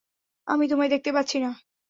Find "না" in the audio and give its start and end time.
1.39-1.51